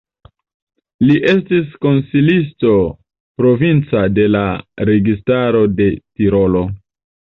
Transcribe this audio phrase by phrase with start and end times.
[1.09, 2.73] Li estis konsilisto
[3.43, 4.45] provinca de la
[4.93, 6.69] registaro de Tirolo.